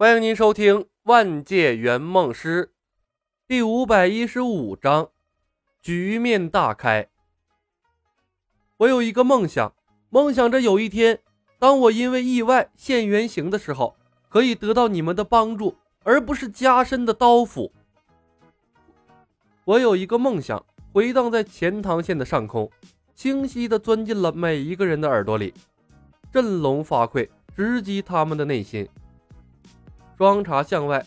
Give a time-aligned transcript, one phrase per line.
[0.00, 2.64] 欢迎您收听《万界圆梦师》
[3.46, 5.10] 第五百一十五章，
[5.82, 7.06] 局面大开。
[8.78, 9.74] 我有一个梦想，
[10.08, 11.20] 梦想着有一天，
[11.58, 13.94] 当我因为意外现原形的时候，
[14.30, 17.70] 可以得到你们的帮助，而不是加深的刀斧。
[19.66, 20.64] 我有一个梦想，
[20.94, 22.70] 回荡在钱塘县的上空，
[23.14, 25.52] 清晰地钻进了每一个人的耳朵里，
[26.32, 28.88] 振聋发聩，直击他们的内心。
[30.20, 31.02] 双茶巷外，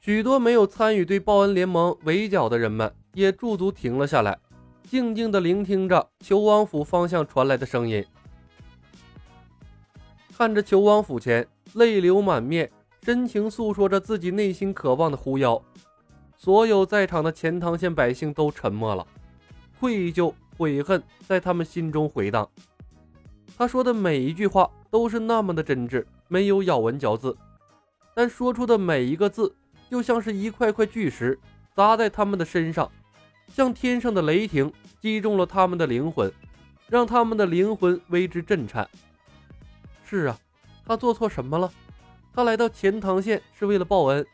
[0.00, 4.36] 许多没有参与对报恩联盟围剿的人们也驻足停了下来，
[4.82, 8.04] 静静地聆听着求王府方向传来的声音。
[10.36, 12.68] 看着求王府前泪流满面、
[13.04, 15.62] 深情诉说着自己内心渴望的狐妖，
[16.36, 19.06] 所有在场的钱塘县百姓都沉默了，
[19.78, 22.50] 愧疚、悔恨在他们心中回荡。
[23.56, 27.36] 他说的每一句话都是那么的真挚，没有咬文嚼字。
[28.18, 29.54] 但说出的每一个字，
[29.88, 31.38] 就像是一块块巨石
[31.76, 32.90] 砸在他们的身上，
[33.46, 36.28] 像天上的雷霆击中了他们的灵魂，
[36.88, 38.90] 让他们的灵魂为之震颤。
[40.04, 40.36] 是啊，
[40.84, 41.70] 他做错什么了？
[42.34, 44.26] 他来到钱塘县是为了报恩，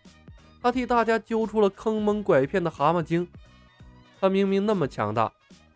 [0.62, 3.28] 他替大家揪出了坑蒙拐骗的蛤蟆精。
[4.19, 5.31] 他明明那么强大，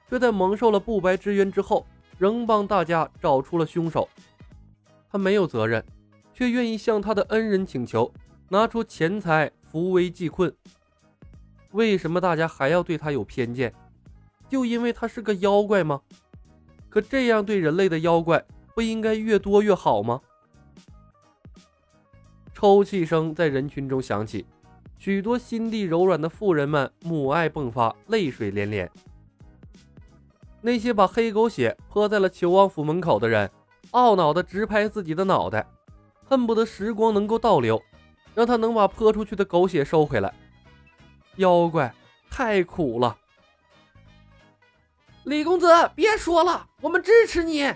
[0.08, 4.08] 却在蒙受了不白之冤之后，仍帮大家找出了凶手。
[5.12, 5.84] 他没有责任。
[6.38, 8.14] 却愿意向他的恩人请求，
[8.50, 10.54] 拿出钱财扶危济困。
[11.72, 13.74] 为什么大家还要对他有偏见？
[14.48, 16.00] 就因为他是个妖怪吗？
[16.88, 20.20] 可这样对人类的妖怪，不应该越多越好吗？
[22.54, 24.46] 抽泣声在人群中响起，
[24.96, 28.88] 许多心地柔软的妇人们母爱迸发，泪水连连。
[30.60, 33.50] 那些把黑狗血泼在了求王府门口的人，
[33.90, 35.66] 懊恼地直拍自己的脑袋。
[36.28, 37.82] 恨不得时光能够倒流，
[38.34, 40.34] 让他能把泼出去的狗血收回来。
[41.36, 41.94] 妖怪
[42.28, 43.16] 太苦了。
[45.24, 47.74] 李公子，别说了，我们支持你。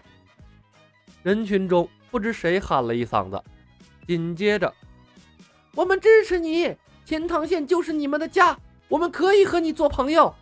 [1.22, 3.42] 人群中不知谁喊了一嗓子，
[4.06, 4.74] 紧接着，
[5.74, 8.58] 我们支持你，钱塘县就是你们的家，
[8.88, 10.34] 我们可以和你做朋友。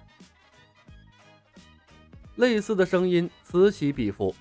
[2.37, 4.35] 类似的声音此起彼伏，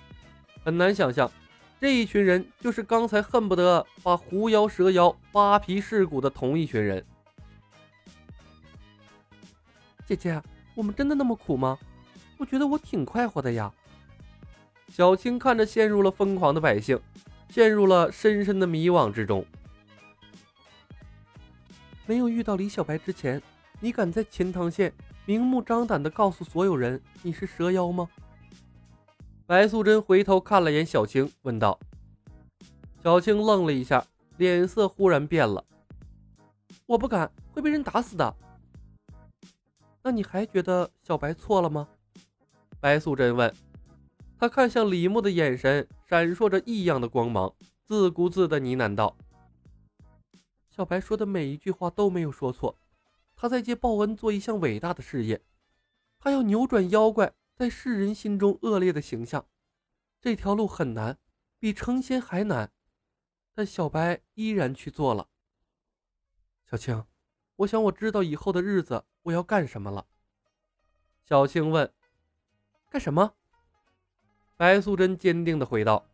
[0.64, 1.30] 很难想象。
[1.80, 7.06] 这一群人就是刚才恨不得把狐妖蛇妖扒皮噬骨的同一群人。
[10.06, 10.42] 姐姐，
[10.76, 11.78] 我们真的那么苦吗？
[12.38, 13.72] 我觉得我挺快活的呀。
[14.90, 17.00] 小青看着陷入了疯狂的百姓，
[17.50, 19.46] 陷入了深深的迷惘之中。
[22.06, 23.42] 没有遇到李小白之前，
[23.80, 24.92] 你敢在钱塘县
[25.26, 28.10] 明目张胆的告诉所有人你是蛇妖吗？
[29.50, 31.80] 白素贞回头看了眼小青，问道
[33.04, 34.06] ：“小青愣了一下，
[34.38, 35.66] 脸色忽然变了。
[36.86, 38.36] 我不敢，会被人打死的。
[40.04, 41.88] 那你还觉得小白错了吗？”
[42.80, 43.52] 白素贞问。
[44.38, 47.52] 她看向李牧的眼神闪烁着异样的光芒，
[47.84, 49.18] 自顾自地呢喃道
[50.70, 52.78] ：“小白说的每一句话都没有说错，
[53.36, 55.42] 他在借报恩做一项伟大的事业，
[56.20, 59.46] 他要扭转妖怪。”在世人心中恶劣的形象，
[60.22, 61.20] 这条路很难，
[61.60, 62.72] 比成仙还难，
[63.54, 65.28] 但小白依然去做了。
[66.66, 67.06] 小青，
[67.58, 70.06] 我想我知道以后的日子我要干什么了。
[71.26, 71.94] 小青问
[72.90, 73.34] ：“干什么？”
[74.56, 76.08] 白素贞坚定的回道：“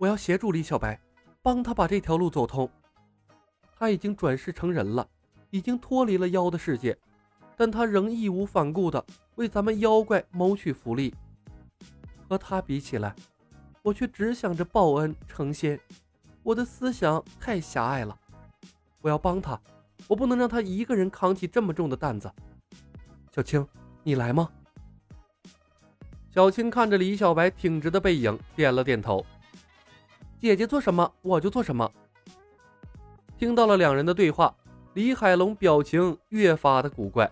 [0.00, 0.98] 我要协助李小白，
[1.42, 2.66] 帮他把这条路走通。
[3.76, 5.06] 他已经转世成人了，
[5.50, 6.98] 已经脱离了妖的世界。”
[7.56, 9.04] 但他仍义无反顾地
[9.36, 11.14] 为咱们妖怪谋取福利，
[12.28, 13.14] 和他比起来，
[13.82, 15.78] 我却只想着报恩成仙。
[16.42, 18.18] 我的思想太狭隘了。
[19.00, 19.60] 我要帮他，
[20.08, 22.30] 我不能让他一个人扛起这么重的担子。
[23.30, 23.66] 小青，
[24.02, 24.48] 你来吗？
[26.30, 29.24] 小青看着李小白挺直的背影，点了点头。
[30.40, 31.90] 姐姐做什么，我就做什么。
[33.36, 34.54] 听到了两人的对话，
[34.94, 37.30] 李海龙表情越发的古怪。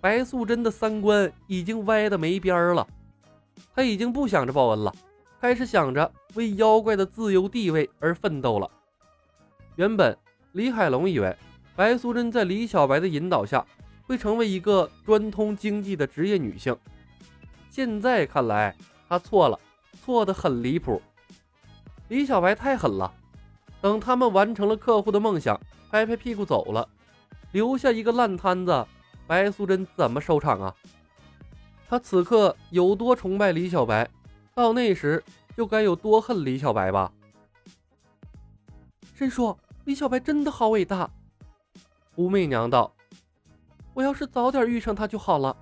[0.00, 2.86] 白素贞的三观已经歪的没边儿了，
[3.74, 4.94] 她已经不想着报恩了，
[5.40, 8.70] 开始想着为妖怪的自由地位而奋斗了。
[9.74, 10.16] 原本
[10.52, 11.36] 李海龙以为
[11.74, 13.64] 白素贞在李小白的引导下
[14.06, 16.76] 会成为一个专通经济的职业女性，
[17.70, 18.74] 现在看来
[19.08, 19.58] 他错了，
[20.04, 21.02] 错的很离谱。
[22.08, 23.12] 李小白太狠了，
[23.80, 25.60] 等他们完成了客户的梦想，
[25.90, 26.88] 拍拍屁股走了，
[27.52, 28.86] 留下一个烂摊子。
[29.28, 30.74] 白素贞怎么收场啊？
[31.88, 34.08] 她此刻有多崇拜李小白，
[34.54, 35.22] 到那时
[35.54, 37.12] 就该有多恨李小白吧。
[39.14, 41.10] 申叔，李小白真的好伟大。
[42.16, 42.92] 武媚娘道
[43.92, 45.56] ：“我要是早点遇上他就好了。”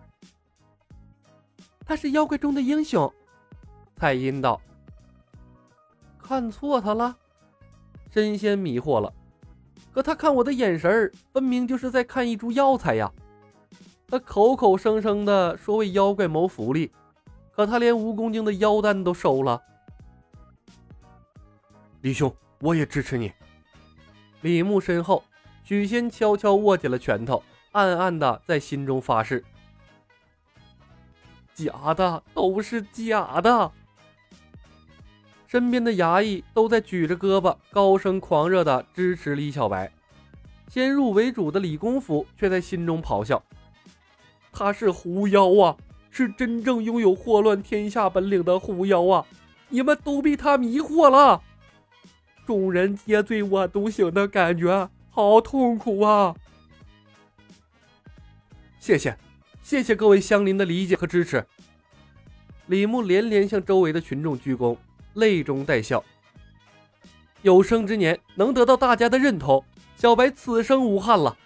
[1.84, 3.12] 他是妖怪中的英雄。
[3.96, 4.60] 蔡音道
[6.22, 7.16] ：“看错他了。”
[8.10, 9.12] 神仙迷惑了，
[9.92, 13.12] 可他看我的眼神分明就是在看一株药材呀。
[14.08, 16.92] 他口口声声的说为妖怪谋福利，
[17.50, 19.60] 可他连蜈蚣精的妖丹都收了。
[22.02, 23.32] 李兄，我也支持你。
[24.42, 25.24] 李牧身后，
[25.64, 27.42] 许仙悄悄握紧了拳头，
[27.72, 29.44] 暗暗的在心中发誓：
[31.52, 33.72] 假的，都是假的。
[35.48, 39.90] 身边的衙役都在举着胳膊，高声狂热的支持李小白。
[40.68, 43.42] 先入为主的李公甫却在心中咆哮。
[44.58, 45.76] 他是狐妖啊，
[46.10, 49.26] 是真正拥有祸乱天下本领的狐妖啊！
[49.68, 51.42] 你们都被他迷惑了。
[52.46, 56.34] 众人皆醉我独醒的感觉好痛苦啊！
[58.80, 59.18] 谢谢，
[59.60, 61.46] 谢谢各位乡邻的理解和支持。
[62.68, 64.74] 李牧连连向周围的群众鞠躬，
[65.12, 66.02] 泪中带笑。
[67.42, 69.62] 有生之年能得到大家的认同，
[69.96, 71.36] 小白此生无憾了。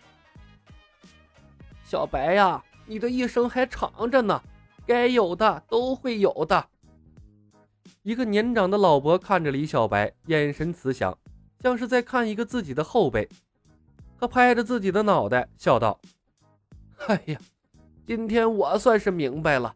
[1.84, 2.62] 小白呀！
[2.90, 4.42] 你的一生还长着呢，
[4.84, 6.66] 该有的都会有的。
[8.02, 11.16] 一个年长的老伯看着李小白，眼神慈祥，
[11.60, 13.28] 像是在看一个自己的后辈。
[14.19, 16.00] 他拍着自己的脑袋，笑道
[17.06, 17.38] ：“哎呀，
[18.08, 19.72] 今天我算是明白了，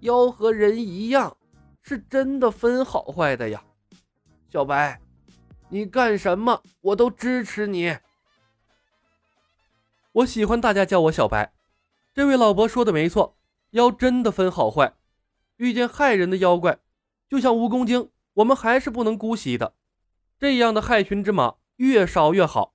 [0.00, 1.34] 妖和人一样，
[1.80, 3.64] 是真的分好坏的呀。
[4.50, 5.00] 小白，
[5.70, 7.96] 你干什么我都支持你。
[10.12, 11.50] 我喜欢大家叫我小白。”
[12.12, 13.36] 这位老伯说的没错，
[13.70, 14.94] 妖真的分好坏。
[15.56, 16.80] 遇见害人的妖怪，
[17.28, 19.74] 就像蜈蚣精，我们还是不能姑息的。
[20.38, 22.74] 这样的害群之马越少越好。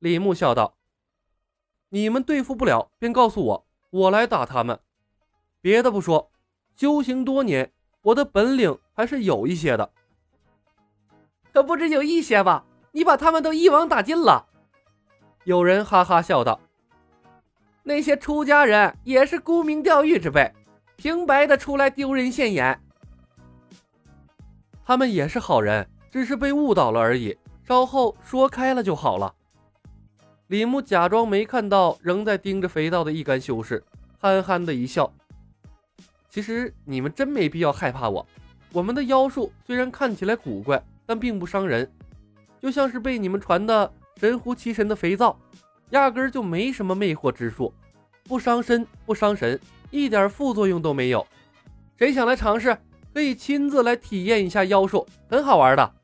[0.00, 0.76] 李牧笑道
[1.90, 4.80] ：“你们对付不了，便告诉我，我来打他们。
[5.60, 6.32] 别的不说，
[6.74, 7.72] 修行多年，
[8.02, 9.92] 我的本领还是有一些的。
[11.52, 12.64] 可不止有一些吧？
[12.90, 14.48] 你把他们都一网打尽了。”
[15.44, 16.60] 有人哈哈笑道。
[17.88, 20.52] 那些出家人也是沽名钓誉之辈，
[20.96, 22.80] 平白的出来丢人现眼。
[24.84, 27.38] 他们也是好人，只是被误导了而已。
[27.62, 29.32] 稍后说开了就好了。
[30.48, 33.80] 李牧假装没看到仍在盯着肥皂的一干修士，
[34.18, 35.12] 憨憨的一笑。
[36.28, 38.26] 其实你们真没必要害怕我。
[38.72, 41.88] 我们的妖术虽然看起来古怪，但并不伤人，
[42.60, 45.38] 就像是被你们传的神乎其神的肥皂。
[45.90, 47.72] 压根儿就没什么魅惑之术，
[48.24, 49.58] 不伤身不伤神，
[49.90, 51.26] 一点副作用都没有。
[51.96, 52.76] 谁想来尝试，
[53.14, 55.94] 可以亲自来体验一下妖术，很好玩的。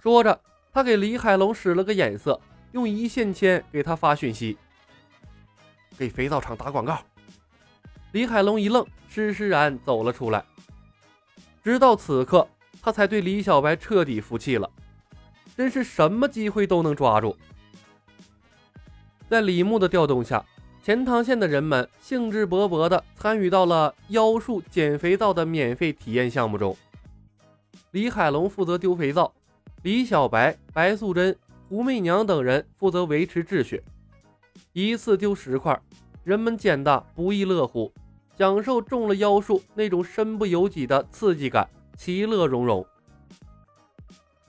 [0.00, 0.40] 说着，
[0.72, 2.40] 他给李海龙使了个眼色，
[2.72, 4.58] 用一线牵给他发讯息
[5.96, 6.98] ：“给肥皂厂打广告。”
[8.12, 10.44] 李海龙一愣，施施然走了出来。
[11.64, 12.46] 直到此刻，
[12.82, 14.68] 他才对李小白彻底服气了，
[15.56, 17.36] 真是什么机会都能抓住。
[19.32, 20.44] 在李牧的调动下，
[20.82, 26.76] 钱塘县的人们兴致勃勃地参与到了妖术捡肥皂的免费体验项目中。
[27.92, 29.32] 李海龙负责丢肥皂，
[29.84, 31.34] 李小白、白素贞、
[31.66, 33.82] 胡媚娘等人负责维持秩序。
[34.74, 35.80] 一次丢十块，
[36.24, 37.90] 人们捡的不亦乐乎，
[38.36, 42.84] 享受中了妖术那种身不由己的刺激感，其乐融融。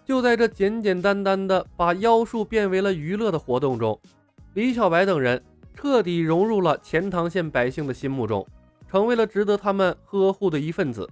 [0.04, 3.98] 就在这简简单单的把妖术变为了娱乐的活动中。
[4.53, 5.43] 李小白等人
[5.74, 8.45] 彻底融入了钱塘县百姓的心目中，
[8.88, 11.10] 成为了值得他们呵护的一份子。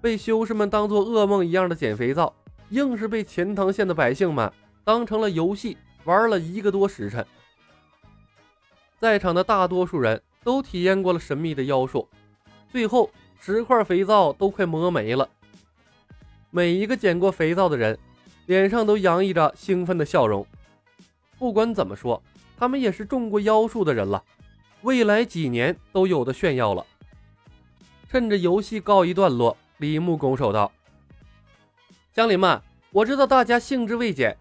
[0.00, 2.32] 被修士们当作噩梦一样的捡肥皂，
[2.70, 4.50] 硬是被钱塘县的百姓们
[4.84, 7.26] 当成了游戏玩了一个多时辰。
[9.00, 12.08] 在场的大多数人都体验过了神秘的妖术，
[12.68, 13.10] 最后
[13.40, 15.28] 十块肥皂都快磨没了。
[16.50, 17.98] 每一个捡过肥皂的人，
[18.46, 20.46] 脸上都洋溢着兴奋的笑容。
[21.42, 22.22] 不管怎么说，
[22.56, 24.22] 他们也是中过妖术的人了，
[24.82, 26.86] 未来几年都有的炫耀了。
[28.08, 30.70] 趁着游戏告一段落，李牧拱手道
[32.14, 34.38] ：“乡邻们，我知道大家兴致未减，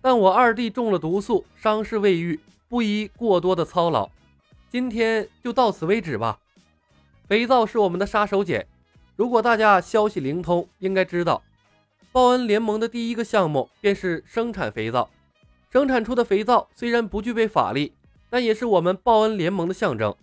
[0.00, 4.08] 但我二弟中了毒素，伤势未愈，不宜过多的操劳。
[4.70, 6.38] 今天就到此为止吧。
[7.26, 8.64] 肥皂是我们的杀手锏，
[9.16, 11.42] 如果大家消息灵通，应该知道，
[12.12, 15.10] 报恩联盟的第一个项目便是生产肥皂。”
[15.74, 17.96] 生产出的肥皂虽然不具备法力，
[18.30, 20.14] 但也是我们报恩联盟的象征。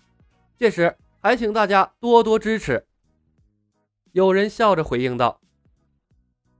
[0.55, 2.87] 届时还请大家多多支持。
[4.13, 5.41] 有人笑着回应道：“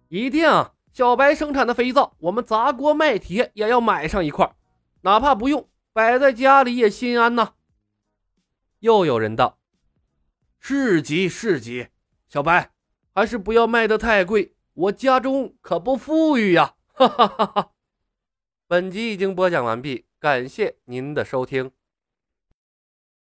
[0.09, 0.45] 一定，
[0.91, 4.53] 小白生产的肥皂，我们砸锅卖铁也要买上一块，
[5.03, 7.53] 哪怕不用，摆在家里也心安呐。
[8.79, 9.57] 又有人道
[10.59, 11.87] ：“是急是急，
[12.27, 12.71] 小白，
[13.13, 17.71] 还是不要卖的太贵，我家中可不富裕呀。”哈哈哈哈。
[18.71, 21.71] 本集已经播讲完毕，感谢您的收听。